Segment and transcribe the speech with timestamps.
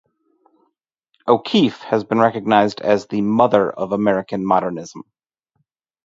[1.27, 5.03] O'Keeffe has been recognized as the "Mother of American modernism".